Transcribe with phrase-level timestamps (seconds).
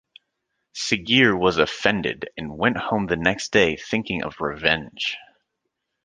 [0.73, 5.15] Siggeir was offended and went home the next day thinking of revenge.